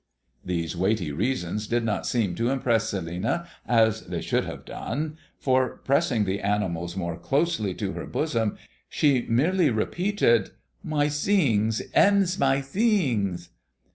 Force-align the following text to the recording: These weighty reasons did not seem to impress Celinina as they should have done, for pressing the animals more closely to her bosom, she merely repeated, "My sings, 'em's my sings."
These 0.43 0.75
weighty 0.75 1.11
reasons 1.11 1.67
did 1.67 1.83
not 1.83 2.07
seem 2.07 2.33
to 2.33 2.49
impress 2.49 2.89
Celinina 2.91 3.45
as 3.67 4.07
they 4.07 4.19
should 4.19 4.45
have 4.45 4.65
done, 4.65 5.19
for 5.37 5.77
pressing 5.77 6.25
the 6.25 6.39
animals 6.39 6.97
more 6.97 7.19
closely 7.19 7.75
to 7.75 7.91
her 7.93 8.07
bosom, 8.07 8.57
she 8.89 9.21
merely 9.29 9.69
repeated, 9.69 10.49
"My 10.83 11.07
sings, 11.07 11.83
'em's 11.93 12.39
my 12.39 12.61
sings." 12.61 13.49